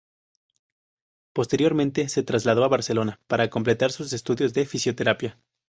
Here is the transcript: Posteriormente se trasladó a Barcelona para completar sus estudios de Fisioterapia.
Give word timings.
Posteriormente 1.31 2.09
se 2.09 2.23
trasladó 2.23 2.63
a 2.63 2.69
Barcelona 2.69 3.19
para 3.27 3.51
completar 3.51 3.91
sus 3.91 4.13
estudios 4.13 4.51
de 4.55 4.65
Fisioterapia. 4.65 5.37